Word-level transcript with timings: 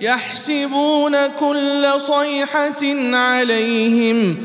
يحسبون 0.00 1.26
كل 1.26 1.86
صيحة 1.96 2.82
عليهم 3.12 4.36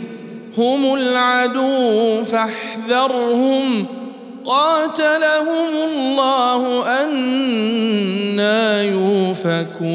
هم 0.58 0.94
العدو 0.94 2.24
فاحذرهم 2.24 3.86
قاتلهم 4.46 5.70
الله 5.88 6.86
أنا 7.04 8.82
يوفكون 8.82 9.86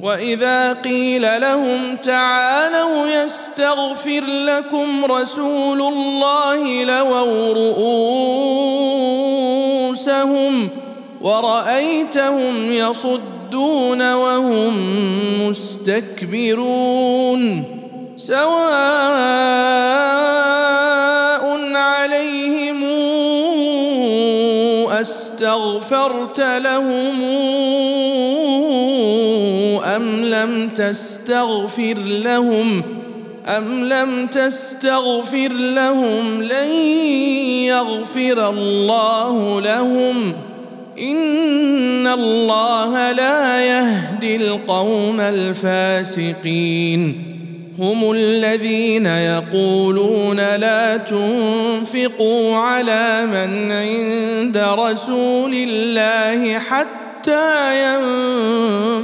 وإذا 0.00 0.72
قيل 0.72 1.40
لهم 1.40 1.96
تعالوا 1.96 3.08
يستغفر 3.08 4.24
لكم 4.24 5.04
رسول 5.04 5.80
الله 5.80 6.84
لووا 6.84 7.54
رؤوسهم 9.84 10.68
ورأيتهم 11.20 12.72
يصدون 12.72 13.37
وهم 13.54 14.74
مستكبرون 15.48 16.98
سواء 18.16 18.48
عليهم 21.74 22.84
أستغفرت 24.90 26.40
لهم 26.40 27.22
أم 29.84 30.24
لم 30.24 30.68
تستغفر 30.68 31.98
لهم 31.98 32.82
أم 33.46 33.84
لم 33.84 34.26
تستغفر 34.26 35.52
لهم 35.52 36.42
لن 36.42 36.70
يغفر 37.64 38.48
الله 38.48 39.60
لهم 39.60 40.32
إن 41.00 42.06
الله 42.06 43.12
لا 43.12 43.60
يهدي 43.62 44.36
القوم 44.36 45.20
الفاسقين 45.20 46.58
هم 47.78 48.12
الذين 48.12 49.06
يقولون 49.06 50.36
لا 50.36 50.96
تنفقوا 50.96 52.56
على 52.56 53.26
من 53.26 53.72
عند 53.72 54.56
رسول 54.56 55.54
الله 55.54 56.58
حتى 56.58 57.84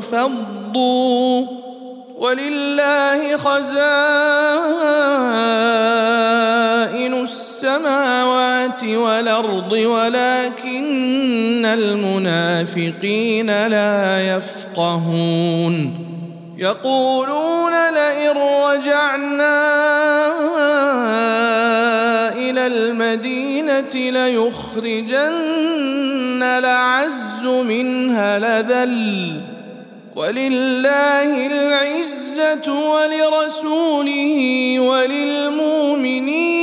ينفضوا 0.01 1.47
ولله 2.15 3.37
خزائن 3.37 3.75
السماوات 7.23 8.85
والأرض 8.85 9.73
ولكن 9.73 11.65
المنافقين 11.65 13.67
لا 13.67 14.37
يفقهون. 14.37 16.05
يقولون 16.59 17.73
لئن 17.95 18.37
رجعنا 18.37 19.65
إلى 22.33 22.67
المدينة 22.67 23.95
ليخرجن 23.95 25.33
العز 26.43 27.47
منها 27.47 28.39
لذل. 28.39 29.54
ولله 30.17 31.47
العزة 31.47 32.91
ولرسوله 32.91 34.37
وللمؤمنين 34.81 36.55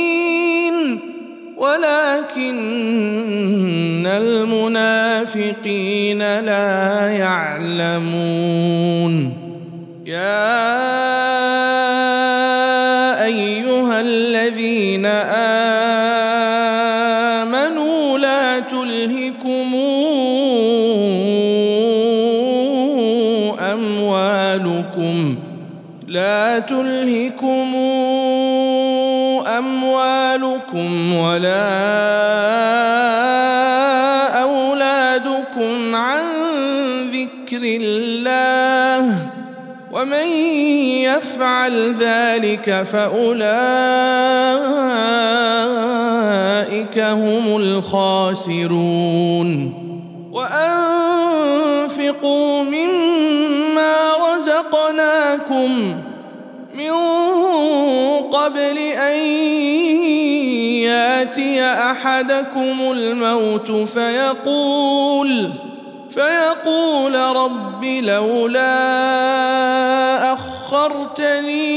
ولكن 1.56 2.62
المنافقين 4.06 6.18
لا 6.18 7.08
يعلمون. 7.08 8.32
يا 10.06 10.72
أيها 13.24 14.00
الذين 14.00 15.06
امنوا 15.06 15.41
أموالكم 23.72 25.36
لا 26.08 26.58
تلهكم 26.58 27.74
أموالكم 29.58 31.16
ولا 31.16 31.72
أولادكم 34.42 35.94
عن 35.94 36.22
ذكر 37.12 37.60
الله 37.62 39.30
ومن 39.92 40.26
يفعل 41.02 41.94
ذلك 41.94 42.82
فأولئك 42.82 43.42
هم 46.98 47.56
الخاسرون. 47.56 49.02
وأنفقوا 50.32 51.02
مما 52.62 53.41
رزقناكم 55.52 56.02
من 56.74 56.90
قبل 58.30 58.78
أن 58.78 59.18
ياتي 60.80 61.62
أحدكم 61.62 62.92
الموت 62.92 63.70
فيقول 63.70 65.50
فيقول 66.10 67.14
رب 67.14 67.84
لولا 67.84 68.72
أخرتني 70.32 71.72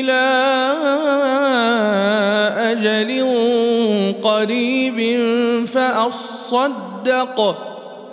إلى 0.00 0.26
أجل 2.72 3.26
قريب 4.22 4.98
فأصدق. 5.66 7.65